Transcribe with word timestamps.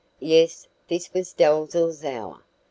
Yes, 0.19 0.67
this 0.87 1.13
was 1.13 1.31
Dalzell's 1.35 2.03
hour. 2.03 2.43